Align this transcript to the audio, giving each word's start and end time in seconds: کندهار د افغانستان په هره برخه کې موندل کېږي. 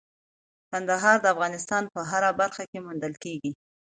کندهار 0.71 1.17
د 1.21 1.25
افغانستان 1.33 1.83
په 1.93 2.01
هره 2.09 2.29
برخه 2.41 2.63
کې 2.71 2.79
موندل 2.85 3.13
کېږي. 3.23 3.51